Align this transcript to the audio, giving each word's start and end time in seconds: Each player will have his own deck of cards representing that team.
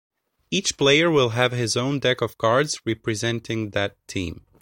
Each 0.49 0.77
player 0.77 1.11
will 1.11 1.29
have 1.29 1.51
his 1.51 1.77
own 1.77 1.99
deck 1.99 2.21
of 2.21 2.35
cards 2.39 2.81
representing 2.87 3.69
that 3.69 3.97
team. 4.07 4.43